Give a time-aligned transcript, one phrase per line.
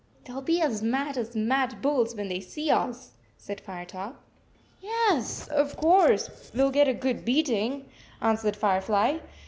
[0.25, 4.19] 44 They 11 be as mad as mad bulls when they see us," said Firetop.
[4.81, 6.51] 44 Yes, of course.
[6.55, 7.85] We 11 get a good beat ing,"
[8.19, 9.19] answered Firefly.